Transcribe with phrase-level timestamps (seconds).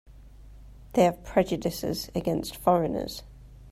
[0.93, 3.21] They have prejudices against foreigners.